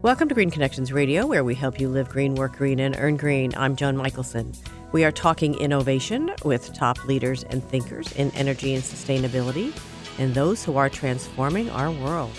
[0.00, 3.16] Welcome to Green Connections Radio, where we help you live green, work green, and earn
[3.16, 3.52] green.
[3.56, 4.52] I'm Joan Michelson.
[4.92, 9.76] We are talking innovation with top leaders and thinkers in energy and sustainability
[10.20, 12.30] and those who are transforming our world.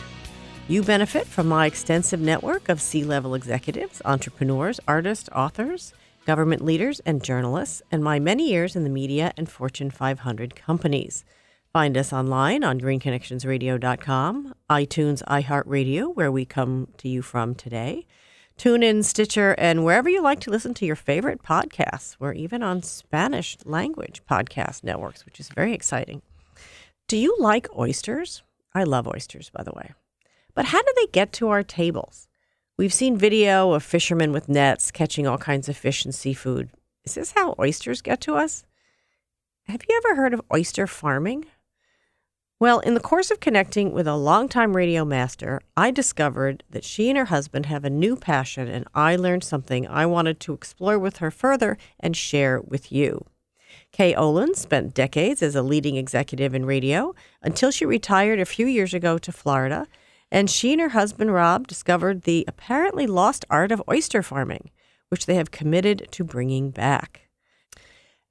[0.69, 5.93] You benefit from my extensive network of C level executives, entrepreneurs, artists, authors,
[6.25, 11.25] government leaders, and journalists, and my many years in the media and Fortune 500 companies.
[11.71, 18.07] Find us online on greenconnectionsradio.com, iTunes, iHeartRadio, where we come to you from today.
[18.57, 22.15] TuneIn, Stitcher, and wherever you like to listen to your favorite podcasts.
[22.19, 26.23] We're even on Spanish language podcast networks, which is very exciting.
[27.07, 28.41] Do you like oysters?
[28.73, 29.93] I love oysters, by the way.
[30.55, 32.27] But how do they get to our tables?
[32.77, 36.71] We've seen video of fishermen with nets catching all kinds of fish and seafood.
[37.05, 38.65] Is this how oysters get to us?
[39.67, 41.45] Have you ever heard of oyster farming?
[42.61, 47.07] Well, in the course of connecting with a longtime radio master, I discovered that she
[47.07, 50.99] and her husband have a new passion, and I learned something I wanted to explore
[50.99, 53.25] with her further and share with you.
[53.93, 58.65] Kay Olin spent decades as a leading executive in radio until she retired a few
[58.65, 59.87] years ago to Florida,
[60.29, 64.69] and she and her husband Rob discovered the apparently lost art of oyster farming,
[65.07, 67.28] which they have committed to bringing back.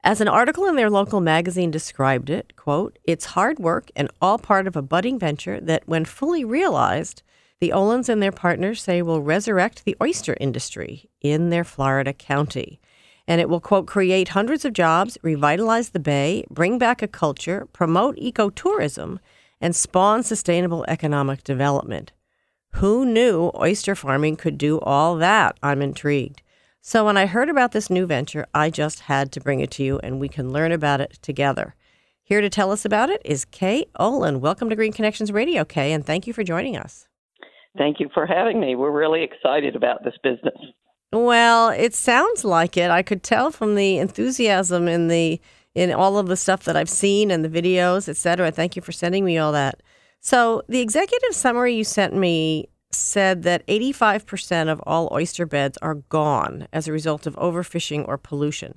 [0.05, 4.39] As an article in their local magazine described it, quote, it's hard work and all
[4.39, 7.23] part of a budding venture that, when fully realized,
[7.61, 12.81] the Olins and their partners say will resurrect the oyster industry in their Florida county.
[13.27, 17.67] And it will, quote, create hundreds of jobs, revitalize the bay, bring back a culture,
[17.73, 19.19] promote ecotourism,
[19.61, 22.13] and spawn sustainable economic development.
[22.75, 25.59] Who knew oyster farming could do all that?
[25.63, 26.43] I'm intrigued.
[26.89, 29.85] So when I heard about this new venture, I just had to bring it to
[29.85, 31.75] you and we can learn about it together.
[32.23, 34.41] Here to tell us about it is Kay Olin.
[34.41, 37.07] Welcome to Green Connections Radio, Kay, and thank you for joining us.
[37.77, 38.75] Thank you for having me.
[38.75, 40.57] We're really excited about this business.
[41.13, 42.91] Well, it sounds like it.
[42.91, 45.43] I could tell from the enthusiasm in the
[45.75, 48.51] in all of the stuff that I've seen and the videos, et cetera.
[48.51, 49.83] Thank you for sending me all that.
[50.21, 55.95] So the executive summary you sent me said that 85% of all oyster beds are
[55.95, 58.75] gone as a result of overfishing or pollution.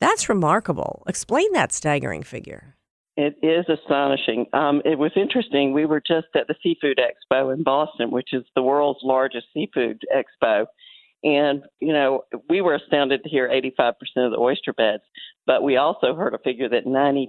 [0.00, 1.04] That's remarkable.
[1.06, 2.76] Explain that staggering figure.
[3.16, 4.46] It is astonishing.
[4.54, 5.72] Um, it was interesting.
[5.72, 10.00] We were just at the Seafood Expo in Boston, which is the world's largest seafood
[10.14, 10.66] expo.
[11.22, 15.02] And, you know, we were astounded to hear 85% of the oyster beds,
[15.46, 17.28] but we also heard a figure that 90%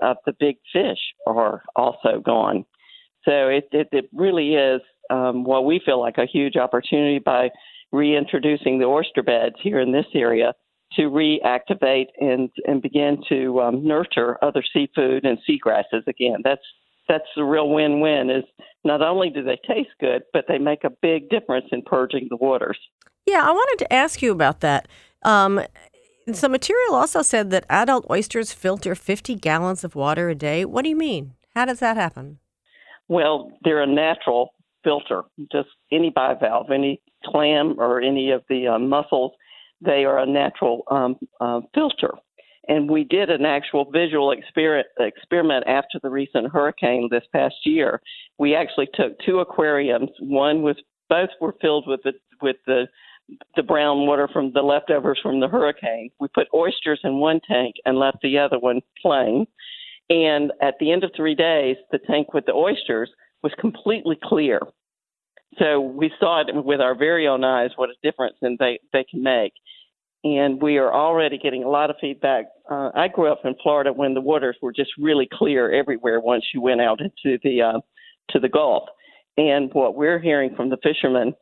[0.00, 2.64] of the big fish are also gone.
[3.24, 4.80] So it, it, it really is
[5.10, 7.50] um, what we feel like a huge opportunity by
[7.92, 10.52] reintroducing the oyster beds here in this area
[10.96, 16.40] to reactivate and and begin to um, nurture other seafood and seagrasses again.
[16.42, 16.62] That's
[17.08, 18.30] that's the real win-win.
[18.30, 18.44] Is
[18.84, 22.36] not only do they taste good, but they make a big difference in purging the
[22.36, 22.78] waters.
[23.26, 24.88] Yeah, I wanted to ask you about that.
[25.22, 25.62] Um,
[26.32, 30.64] some material also said that adult oysters filter 50 gallons of water a day.
[30.64, 31.34] What do you mean?
[31.54, 32.38] How does that happen?
[33.08, 38.78] Well, they're a natural filter, just any bivalve, any clam or any of the uh,
[38.78, 39.32] mussels,
[39.80, 42.12] they are a natural um, uh, filter.
[42.68, 48.00] And we did an actual visual experiment, after the recent hurricane this past year.
[48.38, 50.10] We actually took two aquariums.
[50.18, 50.76] One was
[51.10, 52.86] both were filled with the with the
[53.56, 56.10] the brown water from the leftovers from the hurricane.
[56.20, 59.46] We put oysters in one tank and left the other one plain.
[60.10, 63.10] And at the end of three days, the tank with the oysters
[63.44, 64.58] was completely clear.
[65.58, 69.04] So we saw it with our very own eyes what a difference and they, they
[69.08, 69.52] can make.
[70.24, 72.46] And we are already getting a lot of feedback.
[72.68, 76.44] Uh, I grew up in Florida when the waters were just really clear everywhere once
[76.54, 77.80] you went out into the uh,
[78.30, 78.84] to the Gulf.
[79.36, 81.34] And what we're hearing from the fishermen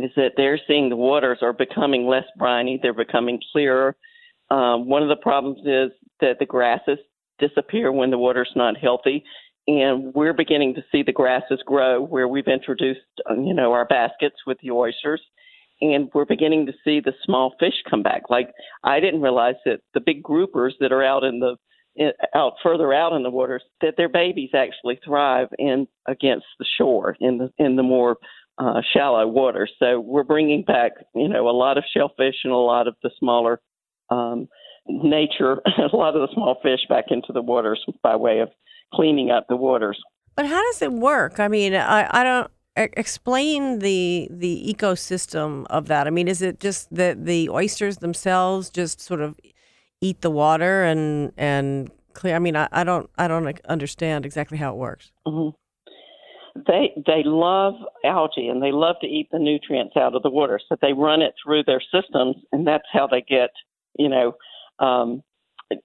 [0.00, 3.94] is that they're seeing the waters are becoming less briny, they're becoming clearer.
[4.50, 6.98] Um, one of the problems is that the grasses
[7.38, 9.24] disappear when the water's not healthy
[9.66, 13.84] and we're beginning to see the grasses grow where we've introduced um, you know our
[13.84, 15.20] baskets with the oysters
[15.80, 18.50] and we're beginning to see the small fish come back like
[18.82, 21.56] i didn't realize that the big groupers that are out in the
[22.34, 27.16] out further out in the waters that their babies actually thrive in against the shore
[27.20, 28.16] in the in the more
[28.58, 29.68] uh, shallow water.
[29.78, 33.10] so we're bringing back you know a lot of shellfish and a lot of the
[33.18, 33.60] smaller
[34.10, 34.48] um,
[34.86, 35.60] nature
[35.92, 38.48] a lot of the small fish back into the waters by way of
[38.94, 39.98] cleaning up the waters.
[40.36, 41.38] But how does it work?
[41.38, 46.06] I mean, I, I don't explain the the ecosystem of that.
[46.06, 49.38] I mean, is it just that the oysters themselves just sort of
[50.00, 52.34] eat the water and and clear?
[52.34, 55.12] I mean, I, I don't I don't understand exactly how it works.
[55.26, 55.50] Mm-hmm.
[56.66, 57.74] they they love
[58.04, 60.60] algae and they love to eat the nutrients out of the water.
[60.68, 63.50] So they run it through their systems, and that's how they get,
[63.98, 64.34] you know,
[64.78, 65.22] um,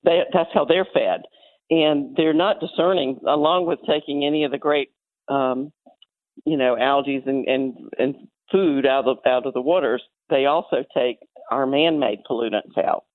[0.03, 1.21] they, that's how they're fed.
[1.69, 4.89] And they're not discerning, along with taking any of the great,
[5.27, 5.71] um,
[6.45, 8.15] you know, algae and, and and
[8.51, 10.01] food out of out of the waters.
[10.29, 11.17] They also take
[11.51, 13.05] our man-made pollutants out.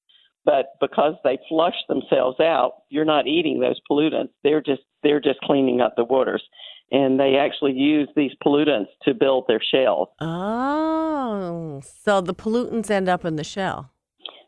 [0.44, 4.30] But because they flush themselves out, you're not eating those pollutants.
[4.44, 6.42] They're just they're just cleaning up the waters
[6.90, 10.08] and they actually use these pollutants to build their shells.
[10.20, 13.90] Oh, so the pollutants end up in the shell.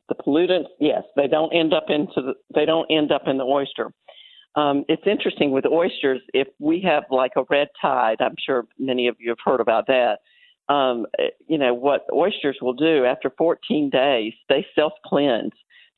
[0.09, 3.45] The pollutants, yes, they don't end up into the they don't end up in the
[3.45, 3.93] oyster.
[4.55, 6.23] Um, it's interesting with oysters.
[6.33, 9.87] If we have like a red tide, I'm sure many of you have heard about
[9.89, 10.19] that.
[10.69, 11.07] Um,
[11.47, 15.53] you know what oysters will do after 14 days, they self cleanse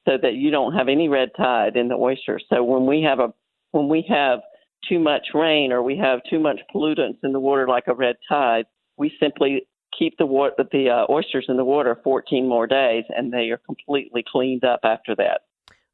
[0.09, 2.41] so that you don't have any red tide in the oyster.
[2.49, 3.33] So when we have a
[3.73, 4.41] when we have
[4.89, 8.17] too much rain or we have too much pollutants in the water, like a red
[8.29, 8.65] tide,
[8.97, 9.67] we simply
[9.97, 13.59] keep the water, the uh, oysters in the water 14 more days, and they are
[13.59, 15.43] completely cleaned up after that.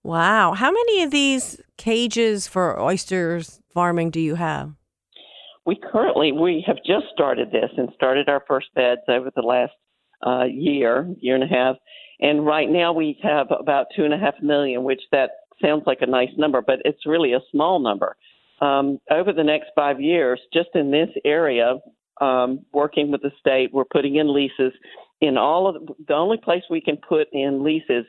[0.02, 0.52] Wow!
[0.52, 4.72] How many of these cages for oysters farming do you have?
[5.66, 9.72] We currently we have just started this and started our first beds over the last
[10.26, 11.76] uh, year, year and a half,
[12.20, 15.30] and right now we have about two and a half million, which that
[15.62, 18.16] sounds like a nice number, but it's really a small number
[18.60, 21.76] um, over the next five years, just in this area,
[22.20, 24.72] um, working with the state, we're putting in leases
[25.20, 28.04] in all of the, the only place we can put in leases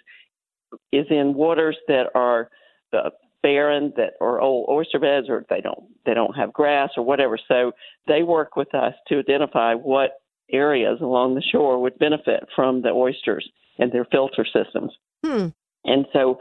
[0.91, 2.49] is in waters that are
[2.93, 3.09] uh,
[3.41, 7.37] barren, that are old oyster beds, or they don't they don't have grass or whatever.
[7.47, 7.73] So
[8.07, 12.89] they work with us to identify what areas along the shore would benefit from the
[12.89, 13.47] oysters
[13.79, 14.91] and their filter systems.
[15.23, 15.47] Hmm.
[15.83, 16.39] And so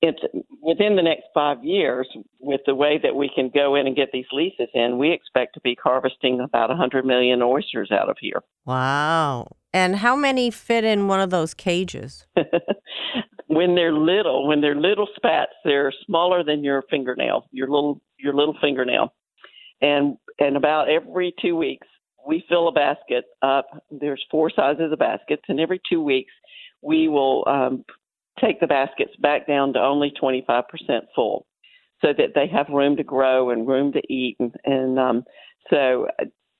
[0.00, 0.20] it's
[0.62, 2.06] within the next five years,
[2.44, 5.54] with the way that we can go in and get these leases in, we expect
[5.54, 8.42] to be harvesting about 100 million oysters out of here.
[8.64, 9.56] Wow.
[9.72, 12.26] And how many fit in one of those cages?
[13.46, 18.34] when they're little, when they're little spats, they're smaller than your fingernail, your little your
[18.34, 19.12] little fingernail.
[19.80, 21.86] And and about every 2 weeks,
[22.26, 23.66] we fill a basket up.
[23.90, 26.32] There's four sizes of baskets, and every 2 weeks
[26.82, 27.84] we will um,
[28.40, 30.64] take the baskets back down to only 25%
[31.14, 31.46] full
[32.04, 34.36] so that they have room to grow and room to eat.
[34.38, 35.24] And, and um,
[35.70, 36.06] so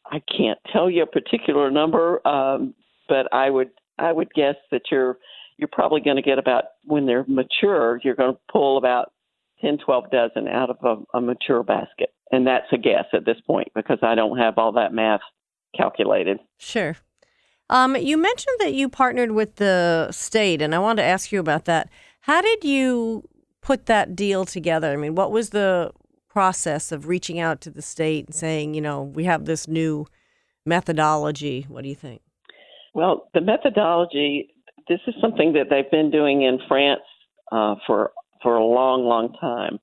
[0.07, 2.75] I can't tell you a particular number, um,
[3.09, 5.19] but I would I would guess that you're
[5.59, 9.13] you're probably going to get about when they're mature, you're going to pull about
[9.61, 12.11] 10, 12 dozen out of a, a mature basket.
[12.33, 15.21] And that's a guess at this point because I don't have all that math
[15.77, 16.39] calculated.
[16.59, 16.97] Sure.
[17.71, 21.39] Um, you mentioned that you partnered with the state, and I wanted to ask you
[21.39, 21.89] about that.
[22.21, 23.29] How did you
[23.65, 24.93] put that deal together?
[24.93, 25.91] I mean, what was the
[26.29, 30.07] process of reaching out to the state and saying, you know, we have this new
[30.65, 31.67] methodology?
[31.69, 32.23] What do you think?
[32.95, 34.55] Well, the methodology,
[34.89, 37.03] this is something that they've been doing in France
[37.51, 38.13] uh, for
[38.43, 39.79] for a long, long time,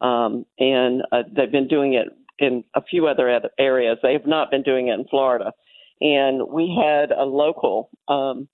[0.00, 2.06] um, and uh, they've been doing it
[2.38, 3.28] in a few other
[3.58, 3.98] areas.
[4.02, 5.52] They have not been doing it in Florida
[6.00, 8.48] and we had a local um,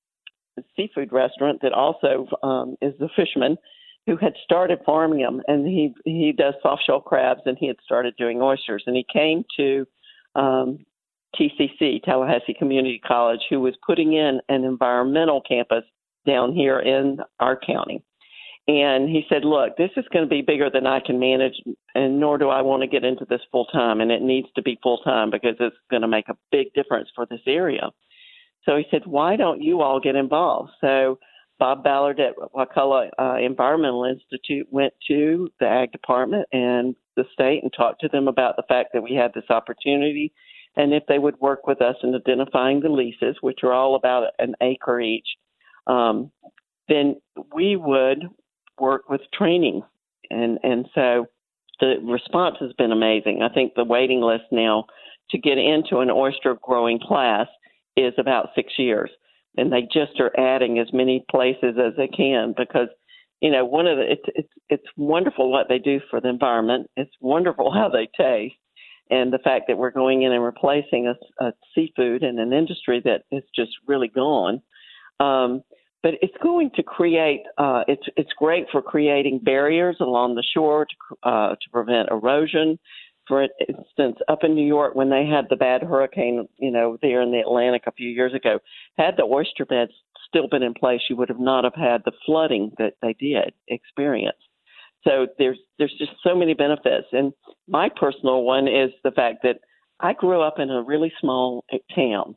[0.77, 3.57] seafood restaurant that also um, is a fisherman
[4.11, 7.77] who had started farming them, and he he does soft shell crabs, and he had
[7.85, 9.87] started doing oysters, and he came to
[10.35, 10.85] um,
[11.39, 15.85] TCC Tallahassee Community College, who was putting in an environmental campus
[16.27, 18.03] down here in our county,
[18.67, 21.55] and he said, Look, this is going to be bigger than I can manage,
[21.95, 24.01] and nor do I want to get into this full time.
[24.01, 27.11] And it needs to be full time because it's going to make a big difference
[27.15, 27.91] for this area.
[28.65, 30.73] So he said, Why don't you all get involved?
[30.81, 31.21] So
[31.61, 37.63] Bob Ballard at Wakulla uh, Environmental Institute went to the ag department and the state
[37.63, 40.33] and talked to them about the fact that we had this opportunity
[40.77, 44.29] and if they would work with us in identifying the leases, which are all about
[44.39, 45.27] an acre each,
[45.87, 46.31] um,
[46.89, 47.21] then
[47.55, 48.29] we would
[48.79, 49.83] work with training,
[50.31, 51.27] and and so
[51.81, 53.43] the response has been amazing.
[53.43, 54.87] I think the waiting list now
[55.31, 57.47] to get into an oyster growing class
[57.97, 59.11] is about six years,
[59.57, 62.89] and they just are adding as many places as they can because
[63.41, 66.89] you know one of the it's it's it's wonderful what they do for the environment.
[66.97, 68.55] It's wonderful how they taste.
[69.11, 73.03] And the fact that we're going in and replacing a, a seafood in an industry
[73.05, 74.63] that is just really gone,
[75.19, 75.63] um,
[76.01, 80.87] but it's going to create uh, it's it's great for creating barriers along the shore
[80.87, 82.79] to uh, to prevent erosion.
[83.31, 87.23] For instance, up in New York when they had the bad hurricane, you know, there
[87.23, 88.59] in the Atlantic a few years ago,
[88.99, 89.93] had the oyster beds
[90.27, 93.55] still been in place, you would have not have had the flooding that they did
[93.69, 94.37] experience.
[95.05, 97.33] So there's there's just so many benefits, and
[97.69, 99.61] my personal one is the fact that
[100.01, 102.35] I grew up in a really small uh, town,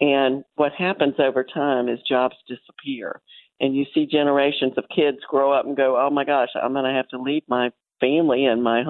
[0.00, 3.20] and what happens over time is jobs disappear,
[3.60, 6.84] and you see generations of kids grow up and go, "Oh my gosh, I'm going
[6.84, 8.84] to have to leave my family and my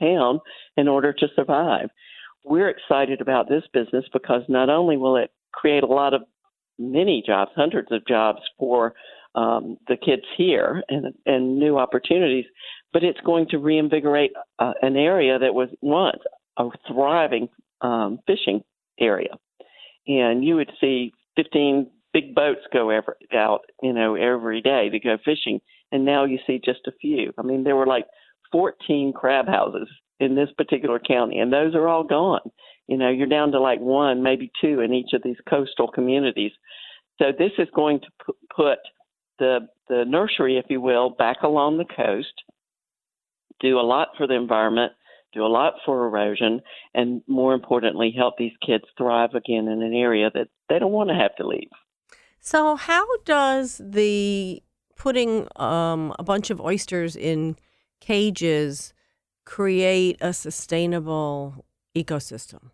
[0.00, 0.40] hometown
[0.76, 1.90] in order to survive."
[2.44, 6.22] We're excited about this business because not only will it create a lot of
[6.78, 8.94] many jobs, hundreds of jobs for
[9.34, 12.44] um, the kids here and, and new opportunities,
[12.92, 16.20] but it's going to reinvigorate uh, an area that was once
[16.56, 17.48] a thriving
[17.80, 18.62] um, fishing
[19.00, 19.36] area.
[20.06, 25.00] And you would see 15 big boats go every, out, you know, every day to
[25.00, 25.60] go fishing.
[25.90, 27.32] And now you see just a few.
[27.38, 28.06] I mean, there were like
[28.54, 29.88] 14 crab houses
[30.20, 32.52] in this particular county, and those are all gone.
[32.86, 36.52] You know, you're down to like one, maybe two in each of these coastal communities.
[37.20, 38.78] So this is going to put
[39.40, 42.32] the the nursery, if you will, back along the coast,
[43.58, 44.92] do a lot for the environment,
[45.32, 46.60] do a lot for erosion,
[46.94, 51.10] and more importantly, help these kids thrive again in an area that they don't want
[51.10, 51.70] to have to leave.
[52.38, 54.62] So, how does the
[54.96, 57.56] putting um, a bunch of oysters in
[58.04, 58.92] cages
[59.46, 61.64] create a sustainable
[61.96, 62.70] ecosystem?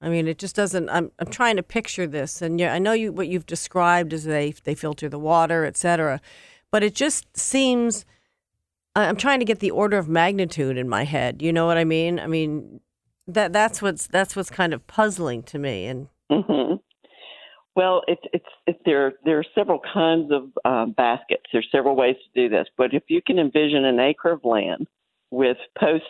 [0.00, 0.88] I mean, it just doesn't.
[0.88, 4.24] I'm I'm trying to picture this, and yeah, I know you what you've described is
[4.24, 6.20] they they filter the water, et cetera,
[6.70, 8.04] but it just seems.
[8.94, 11.42] I'm trying to get the order of magnitude in my head.
[11.42, 12.18] You know what I mean?
[12.18, 12.80] I mean,
[13.28, 15.86] that that's what's that's what's kind of puzzling to me.
[15.86, 16.76] And mm-hmm.
[17.78, 21.44] Well, it's it's it, there there are several kinds of um, baskets.
[21.52, 24.88] There's several ways to do this, but if you can envision an acre of land
[25.30, 26.08] with posts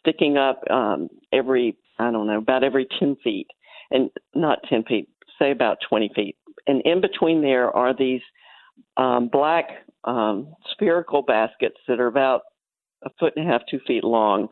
[0.00, 3.48] sticking up um, every I don't know, about every 10 feet,
[3.90, 6.36] and not 10 feet, say about 20 feet.
[6.66, 8.22] And in between there are these
[8.96, 9.68] um, black
[10.04, 12.44] um, spherical baskets that are about
[13.04, 14.48] a foot and a half, two feet long,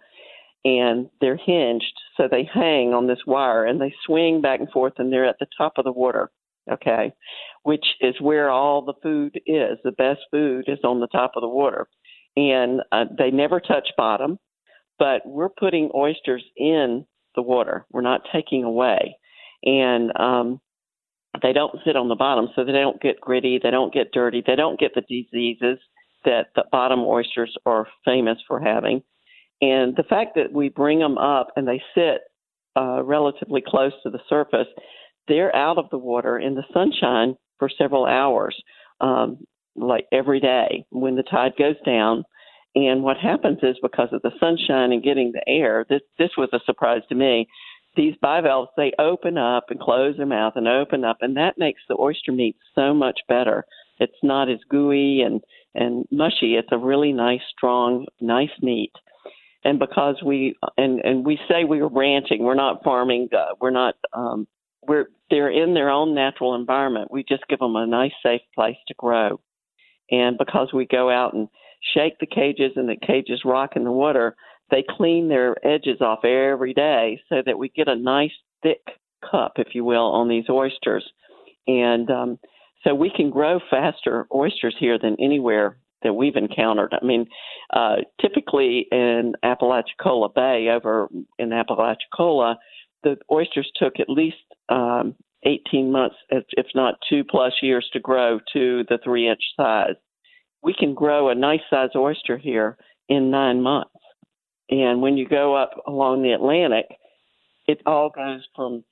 [0.66, 4.92] and they're hinged, so they hang on this wire and they swing back and forth,
[4.98, 6.30] and they're at the top of the water.
[6.70, 7.12] Okay,
[7.62, 9.78] which is where all the food is.
[9.84, 11.88] The best food is on the top of the water,
[12.36, 14.38] and uh, they never touch bottom.
[14.98, 17.06] But we're putting oysters in
[17.36, 17.86] the water.
[17.92, 19.16] We're not taking away.
[19.64, 20.60] And um,
[21.42, 24.42] they don't sit on the bottom, so they don't get gritty, they don't get dirty,
[24.46, 25.78] they don't get the diseases
[26.24, 29.02] that the bottom oysters are famous for having.
[29.60, 32.22] And the fact that we bring them up and they sit
[32.76, 34.68] uh, relatively close to the surface,
[35.28, 38.56] they're out of the water in the sunshine for several hours,
[39.00, 39.38] um,
[39.76, 42.24] like every day when the tide goes down.
[42.74, 46.50] And what happens is because of the sunshine and getting the air, this this was
[46.52, 47.46] a surprise to me.
[47.96, 51.80] These bivalves they open up and close their mouth and open up, and that makes
[51.88, 53.64] the oyster meat so much better.
[53.98, 55.40] It's not as gooey and
[55.74, 56.54] and mushy.
[56.54, 58.92] It's a really nice, strong, nice meat.
[59.64, 63.28] And because we and and we say we are ranching, we're not farming.
[63.36, 63.94] Uh, we're not.
[64.12, 64.46] Um,
[64.86, 67.10] we're they're in their own natural environment.
[67.10, 69.40] We just give them a nice, safe place to grow.
[70.10, 71.48] And because we go out and
[71.94, 74.36] shake the cages and the cages rock in the water,
[74.70, 78.32] they clean their edges off every day so that we get a nice
[78.62, 78.80] thick
[79.28, 81.04] cup, if you will, on these oysters.
[81.66, 82.38] And um,
[82.84, 86.94] so we can grow faster oysters here than anywhere that we've encountered.
[87.00, 87.26] I mean,
[87.72, 91.08] uh, typically in Apalachicola Bay, over
[91.38, 92.56] in Apalachicola,
[93.02, 94.36] the oysters took at least
[94.68, 99.94] um, 18 months, if not two plus years, to grow to the three inch size
[100.62, 102.76] we can grow a nice sized oyster here
[103.08, 103.90] in nine months.
[104.70, 106.86] And when you go up along the Atlantic,
[107.66, 108.84] it all goes from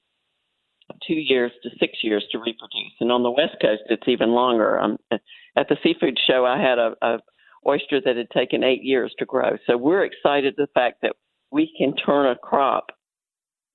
[1.06, 2.94] two years to six years to reproduce.
[3.00, 4.78] And on the West Coast, it's even longer.
[4.78, 7.18] Um, at the seafood show, I had a, a
[7.66, 9.56] oyster that had taken eight years to grow.
[9.66, 11.16] So we're excited the fact that
[11.50, 12.86] we can turn a crop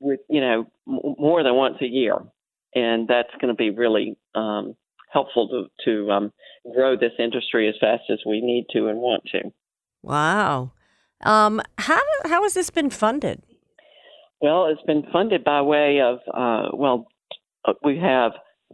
[0.02, 2.18] with you know m- more than once a year,
[2.76, 4.76] and that's going to be really um,
[5.12, 6.34] helpful to to um,
[6.74, 9.52] grow this industry as fast as we need to and want to.
[10.02, 10.72] Wow.
[11.24, 13.44] Um, how how has this been funded?
[14.42, 17.08] Well, it's been funded by way of uh, well,
[17.64, 18.32] uh, we have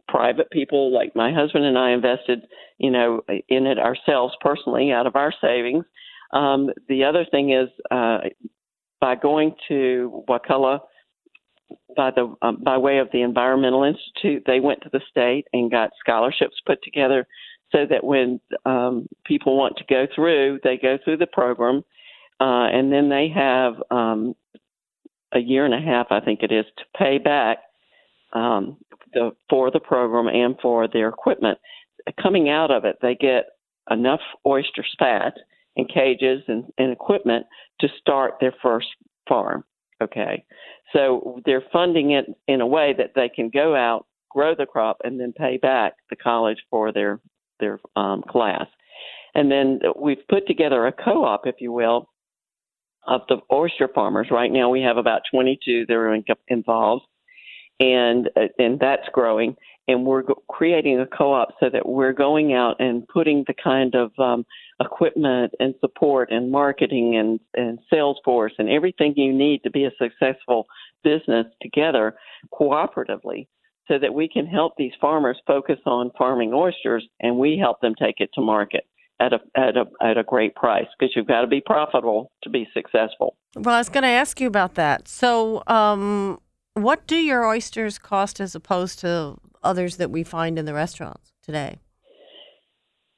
[0.07, 2.43] private people like my husband and I invested,
[2.77, 5.84] you know, in it ourselves personally out of our savings.
[6.31, 8.19] Um, the other thing is uh,
[9.00, 10.81] by going to Wakulla
[11.95, 15.71] by the um, by way of the Environmental Institute, they went to the state and
[15.71, 17.27] got scholarships put together
[17.71, 21.83] so that when um, people want to go through, they go through the program,
[22.39, 24.36] uh, and then they have um,
[25.33, 27.57] a year and a half, I think it is, to pay back
[28.31, 28.77] um,
[29.13, 31.57] the, for the program and for their equipment.
[32.21, 33.47] Coming out of it, they get
[33.89, 35.33] enough oyster spat
[35.75, 37.45] and cages and, and equipment
[37.81, 38.88] to start their first
[39.27, 39.65] farm
[40.01, 40.46] Okay.
[40.94, 44.98] So they're funding it in a way that they can go out, grow the crop,
[45.04, 47.20] and then pay back the college for their
[47.60, 48.68] their um, class.
[49.34, 52.10] And then we've put together a co-op, if you will,
[53.08, 54.27] of the oyster farmers.
[54.32, 57.06] Right now, we have about 22 that are in, involved,
[57.80, 59.56] and and that's growing.
[59.88, 64.12] And we're creating a co-op so that we're going out and putting the kind of
[64.20, 64.46] um,
[64.82, 69.86] equipment and support and marketing and, and sales force and everything you need to be
[69.86, 70.67] a successful
[71.03, 72.15] business together
[72.53, 73.48] cooperatively
[73.88, 77.96] so that we can help these farmers focus on farming oysters and we help them
[77.98, 78.86] take it to market
[79.20, 82.50] at a at a at a great price because you've got to be profitable to
[82.50, 83.36] be successful.
[83.56, 85.08] Well, I was going to ask you about that.
[85.08, 86.39] So, um,
[86.74, 91.33] what do your oysters cost as opposed to others that we find in the restaurants
[91.43, 91.79] today?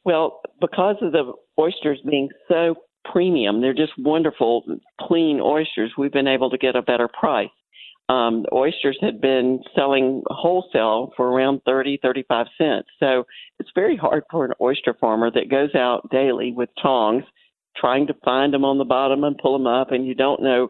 [0.03, 2.75] Well, because of the oysters being so
[3.11, 4.63] premium, they're just wonderful,
[4.99, 5.93] clean oysters.
[5.97, 7.49] We've been able to get a better price
[8.09, 12.87] um, oysters had been selling wholesale for around 30, 35 cents.
[12.99, 13.25] So
[13.59, 17.23] it's very hard for an oyster farmer that goes out daily with tongs
[17.77, 20.69] trying to find them on the bottom and pull them up, and you don't know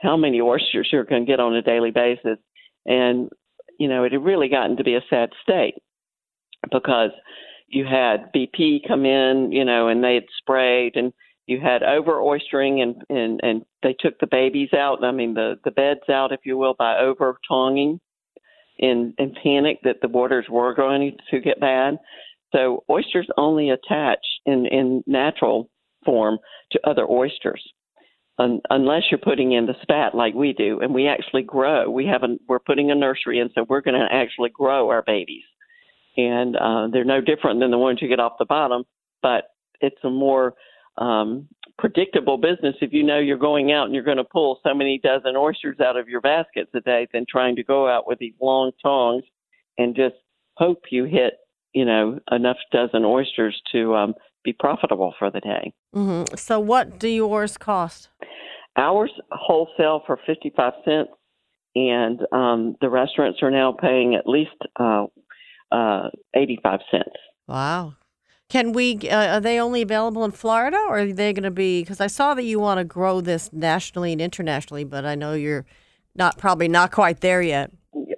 [0.00, 2.38] how many oysters you're going to get on a daily basis.
[2.86, 3.28] And,
[3.78, 5.74] you know, it had really gotten to be a sad state
[6.70, 7.10] because
[7.68, 11.12] you had BP come in, you know, and they had sprayed and
[11.46, 15.58] you had over oystering and, and, and they took the babies out, I mean the,
[15.64, 18.00] the beds out, if you will, by over tonging
[18.78, 21.98] in, in panic that the waters were going to get bad.
[22.54, 25.70] So oysters only attach in, in natural
[26.04, 26.38] form
[26.72, 27.62] to other oysters.
[28.40, 31.90] Un, unless you're putting in the spat like we do, and we actually grow.
[31.90, 35.02] We have a, we're putting a nursery in, so we're going to actually grow our
[35.02, 35.42] babies,
[36.16, 38.84] and uh, they're no different than the ones you get off the bottom,
[39.22, 40.54] but it's a more
[40.98, 44.74] um, predictable business if you know you're going out and you're going to pull so
[44.74, 48.18] many dozen oysters out of your baskets a day than trying to go out with
[48.18, 49.22] these long tongs
[49.78, 50.16] and just
[50.54, 51.34] hope you hit
[51.72, 55.72] you know enough dozen oysters to um, be profitable for the day.
[55.94, 56.36] Mm-hmm.
[56.36, 58.08] So what do yours cost?
[58.76, 61.10] Ours wholesale for fifty five cents,
[61.74, 65.06] and um, the restaurants are now paying at least uh,
[65.72, 67.16] uh, eighty five cents.
[67.48, 67.94] Wow,
[68.48, 68.98] can we?
[69.08, 71.82] Uh, are they only available in Florida, or are they going to be?
[71.82, 75.32] Because I saw that you want to grow this nationally and internationally, but I know
[75.32, 75.66] you're
[76.14, 77.72] not probably not quite there yet.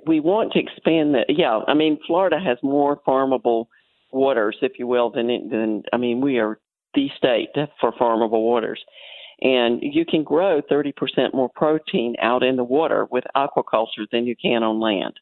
[0.07, 1.27] We want to expand that.
[1.29, 3.67] Yeah, I mean, Florida has more farmable
[4.13, 6.59] waters, if you will, than than I mean, we are
[6.95, 8.81] the state for farmable waters,
[9.41, 10.93] and you can grow 30%
[11.33, 15.15] more protein out in the water with aquaculture than you can on land.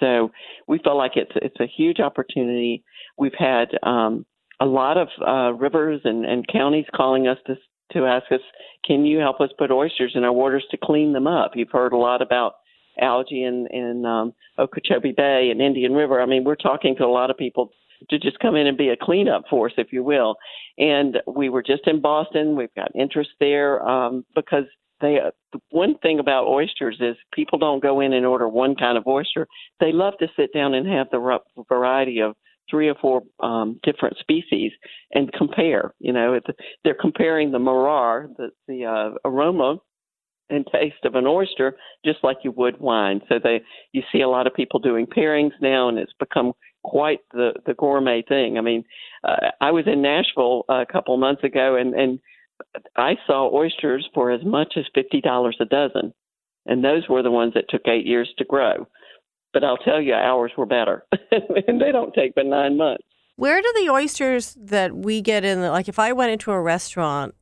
[0.00, 0.30] So
[0.66, 2.84] we feel like it's it's a huge opportunity.
[3.16, 4.26] We've had um,
[4.60, 7.56] a lot of uh, rivers and, and counties calling us to
[7.92, 8.40] to ask us,
[8.84, 11.52] can you help us put oysters in our waters to clean them up?
[11.54, 12.54] You've heard a lot about
[13.00, 16.20] algae in in um, Okeechobee Bay and Indian River.
[16.20, 17.70] I mean, we're talking to a lot of people
[18.10, 20.36] to just come in and be a cleanup force, if you will.
[20.78, 22.56] And we were just in Boston.
[22.56, 24.64] We've got interest there um, because
[25.00, 28.96] they uh, one thing about oysters is people don't go in and order one kind
[28.96, 29.46] of oyster.
[29.80, 32.34] They love to sit down and have the variety of
[32.70, 34.72] three or four um, different species
[35.12, 35.92] and compare.
[35.98, 36.40] You know,
[36.84, 39.76] they're comparing the merroir, the, the uh, aroma
[40.52, 43.20] and taste of an oyster, just like you would wine.
[43.28, 43.62] So they,
[43.92, 47.74] you see a lot of people doing pairings now, and it's become quite the the
[47.74, 48.58] gourmet thing.
[48.58, 48.84] I mean,
[49.24, 52.18] uh, I was in Nashville a couple months ago, and and
[52.96, 56.12] I saw oysters for as much as fifty dollars a dozen,
[56.66, 58.86] and those were the ones that took eight years to grow.
[59.52, 63.04] But I'll tell you, ours were better, and they don't take but nine months.
[63.36, 66.60] Where do the oysters that we get in, the, like if I went into a
[66.60, 67.34] restaurant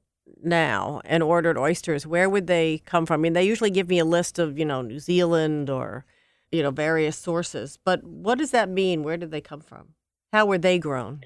[0.43, 3.21] now and ordered oysters, where would they come from?
[3.21, 6.05] I mean, they usually give me a list of, you know, New Zealand or,
[6.51, 7.79] you know, various sources.
[7.85, 9.03] But what does that mean?
[9.03, 9.95] Where did they come from?
[10.33, 11.21] How were they grown?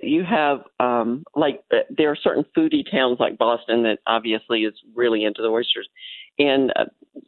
[0.00, 4.74] you have um, like uh, there are certain foodie towns like Boston that obviously is
[4.94, 5.88] really into the oysters,
[6.38, 6.84] and uh,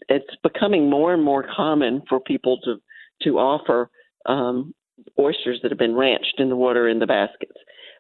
[0.08, 2.76] it's becoming more and more common for people to
[3.22, 3.90] to offer
[4.26, 4.74] um,
[5.18, 7.56] oysters that have been ranched in the water in the baskets.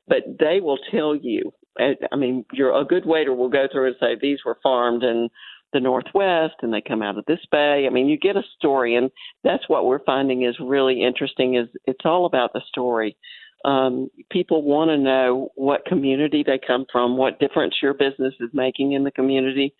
[0.06, 1.52] But they will tell you.
[1.78, 5.28] I mean, you're a good waiter will go through and say these were farmed in
[5.72, 7.86] the Northwest and they come out of this bay.
[7.86, 9.10] I mean, you get a story, and
[9.44, 11.56] that's what we're finding is really interesting.
[11.56, 13.16] Is it's all about the story
[13.64, 18.50] um, people want to know what community they come from, what difference your business is
[18.52, 19.74] making in the community,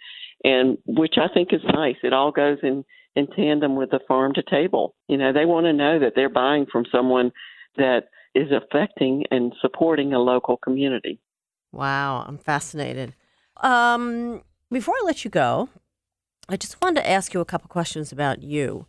[0.44, 1.96] and which I think is nice.
[2.02, 2.84] It all goes in
[3.14, 4.94] in tandem with the farm to table.
[5.08, 7.32] You know, they want to know that they're buying from someone
[7.76, 11.20] that is affecting and supporting a local community.
[11.72, 13.14] Wow, I'm fascinated.
[13.59, 15.68] Um, before I let you go,
[16.48, 18.87] I just wanted to ask you a couple questions about you.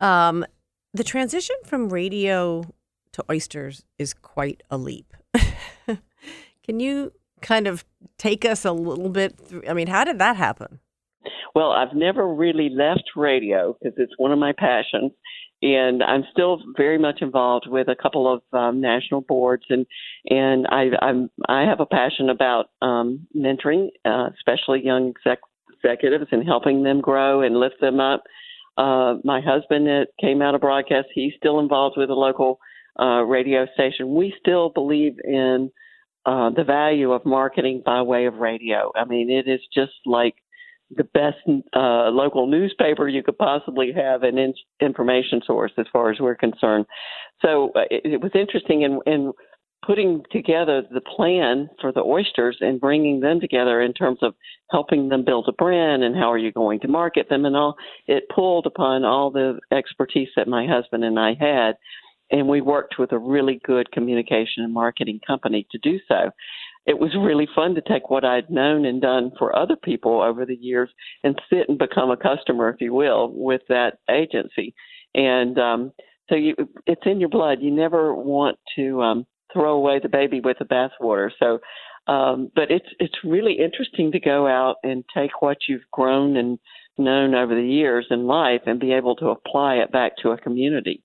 [0.00, 0.44] Um,
[0.92, 2.64] the transition from radio
[3.12, 5.14] to oysters is quite a leap.
[6.64, 7.84] Can you kind of
[8.18, 9.62] take us a little bit through?
[9.68, 10.80] I mean, how did that happen?
[11.54, 15.12] Well, I've never really left radio because it's one of my passions,
[15.62, 19.86] and I'm still very much involved with a couple of um, national boards, and
[20.28, 25.40] and I I'm I have a passion about um, mentoring, uh, especially young exec-
[25.72, 28.22] executives, and helping them grow and lift them up.
[28.76, 32.60] Uh, my husband that came out of broadcast, he's still involved with a local
[33.00, 34.14] uh, radio station.
[34.14, 35.70] We still believe in
[36.24, 38.92] uh, the value of marketing by way of radio.
[38.94, 40.36] I mean, it is just like
[40.90, 41.36] the best
[41.76, 46.34] uh, local newspaper you could possibly have an in- information source as far as we're
[46.34, 46.86] concerned.
[47.42, 49.32] So uh, it, it was interesting in, in
[49.86, 54.34] putting together the plan for the oysters and bringing them together in terms of
[54.70, 57.76] helping them build a brand and how are you going to market them and all.
[58.06, 61.76] It pulled upon all the expertise that my husband and I had
[62.30, 66.30] and we worked with a really good communication and marketing company to do so.
[66.88, 70.46] It was really fun to take what I'd known and done for other people over
[70.46, 70.88] the years
[71.22, 74.74] and sit and become a customer, if you will, with that agency.
[75.14, 75.92] And um,
[76.28, 76.54] so you,
[76.86, 77.58] it's in your blood.
[77.60, 81.30] You never want to um, throw away the baby with the bathwater.
[81.38, 81.58] So,
[82.10, 86.58] um, but it's it's really interesting to go out and take what you've grown and
[86.96, 90.38] known over the years in life and be able to apply it back to a
[90.38, 91.02] community.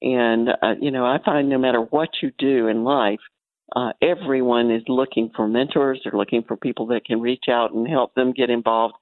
[0.00, 3.20] And, uh, you know, I find no matter what you do in life,
[3.74, 6.00] uh, everyone is looking for mentors.
[6.04, 8.94] They're looking for people that can reach out and help them get involved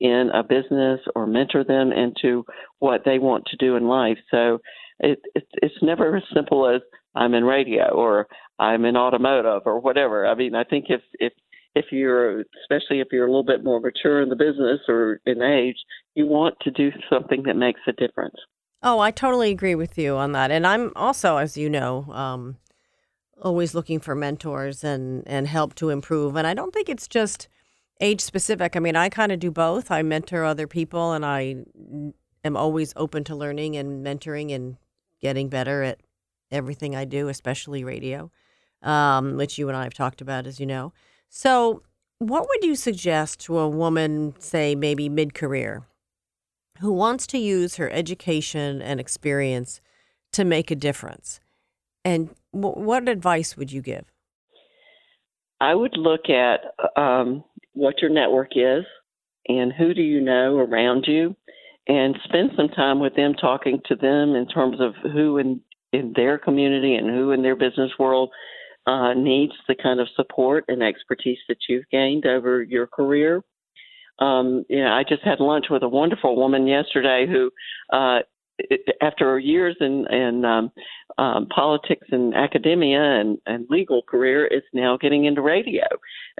[0.00, 2.44] in a business or mentor them into
[2.78, 4.18] what they want to do in life.
[4.30, 4.60] So
[4.98, 6.80] it, it, it's never as simple as
[7.14, 8.26] I'm in radio or
[8.58, 10.26] I'm in automotive or whatever.
[10.26, 11.32] I mean, I think if if
[11.74, 15.42] if you're especially if you're a little bit more mature in the business or in
[15.42, 15.76] age,
[16.14, 18.36] you want to do something that makes a difference.
[18.82, 20.50] Oh, I totally agree with you on that.
[20.50, 22.56] And I'm also, as you know, um,
[23.40, 26.36] always looking for mentors and, and help to improve.
[26.36, 27.48] And I don't think it's just
[28.00, 28.76] age specific.
[28.76, 29.90] I mean, I kind of do both.
[29.90, 31.56] I mentor other people and I
[32.44, 34.76] am always open to learning and mentoring and
[35.20, 36.00] getting better at
[36.50, 38.30] everything I do, especially radio,
[38.82, 40.92] um, which you and I have talked about, as you know.
[41.28, 41.82] So,
[42.18, 45.86] what would you suggest to a woman, say, maybe mid career?
[46.80, 49.80] who wants to use her education and experience
[50.32, 51.40] to make a difference.
[52.04, 54.04] And what advice would you give?
[55.60, 56.60] I would look at
[56.96, 58.84] um, what your network is
[59.48, 61.36] and who do you know around you
[61.86, 65.60] and spend some time with them talking to them in terms of who in,
[65.92, 68.30] in their community and who in their business world
[68.86, 73.42] uh, needs the kind of support and expertise that you've gained over your career
[74.20, 77.50] um, you know, I just had lunch with a wonderful woman yesterday who,
[77.92, 78.20] uh,
[79.00, 80.70] after years in, in um,
[81.20, 85.84] um, politics and academia and, and legal career, is now getting into radio.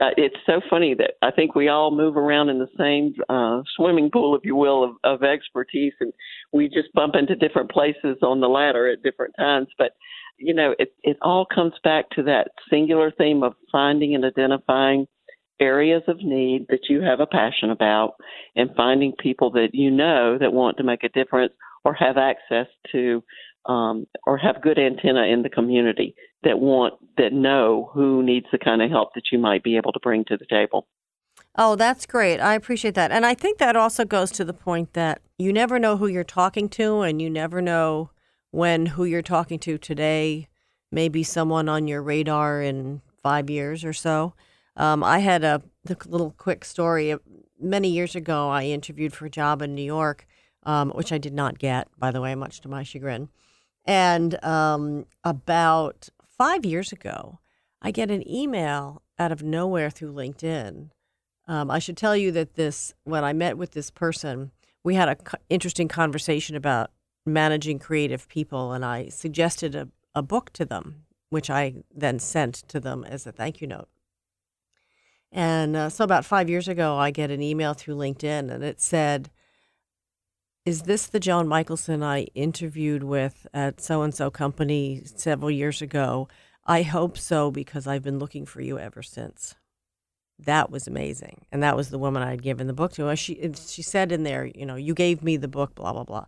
[0.00, 3.60] Uh, it's so funny that I think we all move around in the same uh,
[3.76, 6.14] swimming pool, if you will, of, of expertise, and
[6.52, 9.68] we just bump into different places on the ladder at different times.
[9.76, 9.92] But
[10.38, 15.06] you know, it it all comes back to that singular theme of finding and identifying
[15.60, 18.14] areas of need that you have a passion about
[18.56, 21.52] and finding people that you know that want to make a difference
[21.84, 23.22] or have access to
[23.66, 28.58] um, or have good antenna in the community that want that know who needs the
[28.58, 30.86] kind of help that you might be able to bring to the table.
[31.56, 32.38] Oh, that's great.
[32.38, 33.10] I appreciate that.
[33.10, 36.24] And I think that also goes to the point that you never know who you're
[36.24, 38.10] talking to and you never know
[38.50, 40.48] when who you're talking to today
[40.92, 44.34] may be someone on your radar in 5 years or so.
[44.76, 45.62] Um, I had a
[46.06, 47.14] little quick story.
[47.60, 50.26] Many years ago, I interviewed for a job in New York,
[50.62, 53.28] um, which I did not get, by the way, much to my chagrin.
[53.84, 57.38] And um, about five years ago,
[57.82, 60.90] I get an email out of nowhere through LinkedIn.
[61.48, 64.52] Um, I should tell you that this, when I met with this person,
[64.84, 66.90] we had an co- interesting conversation about
[67.26, 72.54] managing creative people, and I suggested a, a book to them, which I then sent
[72.68, 73.88] to them as a thank you note.
[75.32, 78.80] And uh, so about five years ago, I get an email through LinkedIn and it
[78.80, 79.30] said,
[80.66, 85.80] Is this the Joan Michelson I interviewed with at so and so company several years
[85.80, 86.28] ago?
[86.66, 89.54] I hope so because I've been looking for you ever since.
[90.38, 91.42] That was amazing.
[91.50, 93.14] And that was the woman I had given the book to.
[93.16, 96.26] She, she said in there, you know, you gave me the book, blah, blah, blah.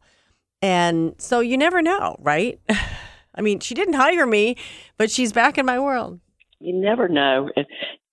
[0.60, 2.60] And so you never know, right?
[3.34, 4.56] I mean, she didn't hire me,
[4.98, 6.20] but she's back in my world.
[6.58, 7.48] You never know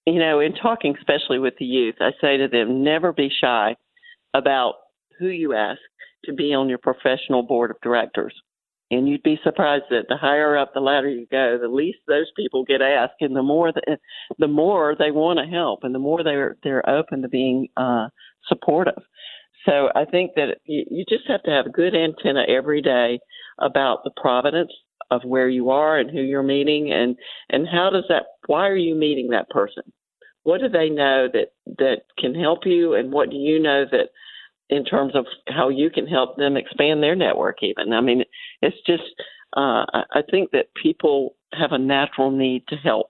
[0.10, 3.76] you know, in talking especially with the youth, I say to them, never be shy
[4.34, 4.76] about
[5.20, 5.80] who you ask
[6.26, 8.34] to be on your professional board of directors.
[8.92, 12.32] And you'd be surprised that the higher up the ladder you go, the least those
[12.36, 13.98] people get asked, and the more the,
[14.40, 18.08] the more they want to help, and the more they're they're open to being uh,
[18.48, 19.04] supportive.
[19.68, 23.20] So I think that you, you just have to have a good antenna every day
[23.60, 24.72] about the providence
[25.12, 27.16] of where you are and who you're meeting, and
[27.52, 28.24] and how does that?
[28.48, 29.84] Why are you meeting that person?
[30.44, 34.10] What do they know that that can help you, and what do you know that
[34.70, 37.94] in terms of how you can help them expand their network even.
[37.94, 38.24] I mean
[38.62, 39.04] it's just
[39.58, 43.08] uh, i think that people have a natural need to help.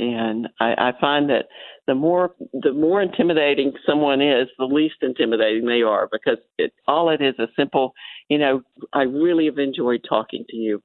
[0.00, 1.46] And I, I find that
[1.88, 7.10] the more the more intimidating someone is, the least intimidating they are because it all
[7.10, 7.94] it is a simple,
[8.28, 10.80] you know, I really have enjoyed talking to you,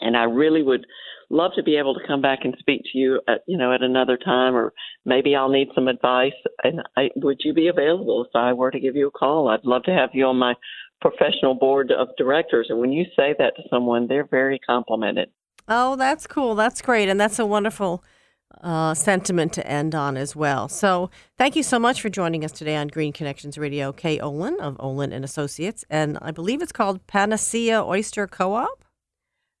[0.00, 0.86] and I really would
[1.30, 3.82] love to be able to come back and speak to you at you know at
[3.82, 4.72] another time or
[5.04, 8.80] maybe I'll need some advice and I would you be available if I were to
[8.80, 10.54] give you a call I'd love to have you on my
[11.00, 15.30] professional board of directors and when you say that to someone they're very complimented
[15.68, 18.04] oh that's cool that's great and that's a wonderful
[18.62, 20.68] uh, sentiment to end on as well.
[20.68, 23.92] So, thank you so much for joining us today on Green Connections Radio.
[23.92, 28.84] Kay Olin of Olin and Associates, and I believe it's called Panacea Oyster Co-op.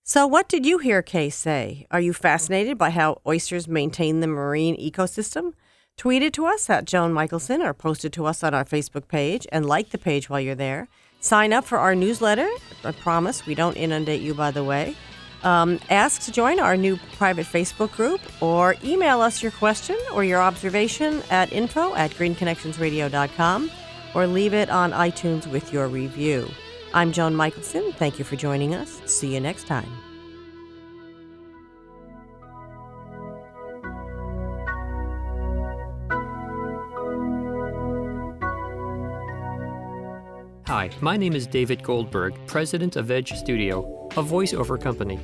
[0.02, 1.86] So, what did you hear Kay say?
[1.90, 5.52] Are you fascinated by how oysters maintain the marine ecosystem?
[5.96, 9.06] Tweet it to us at Joan Michelson or post it to us on our Facebook
[9.06, 10.88] page and like the page while you're there.
[11.20, 12.48] Sign up for our newsletter.
[12.82, 14.96] I promise we don't inundate you, by the way.
[15.42, 20.24] Um, ask to join our new private Facebook group or email us your question or
[20.24, 23.70] your observation at info at greenconnectionsradio.com
[24.14, 26.48] or leave it on iTunes with your review.
[26.92, 27.92] I'm Joan Michelson.
[27.92, 29.00] Thank you for joining us.
[29.06, 29.88] See you next time.
[40.66, 45.18] Hi, my name is David Goldberg, president of Edge Studio, a voiceover company.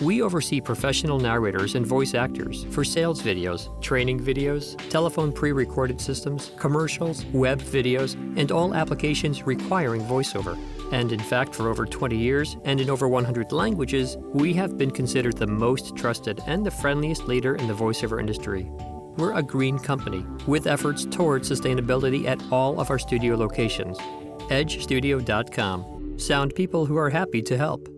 [0.00, 6.00] We oversee professional narrators and voice actors for sales videos, training videos, telephone pre recorded
[6.00, 10.56] systems, commercials, web videos, and all applications requiring voiceover.
[10.90, 14.90] And in fact, for over 20 years and in over 100 languages, we have been
[14.90, 18.70] considered the most trusted and the friendliest leader in the voiceover industry.
[19.18, 23.98] We're a green company with efforts towards sustainability at all of our studio locations.
[24.48, 26.18] EdgeStudio.com.
[26.18, 27.97] Sound people who are happy to help.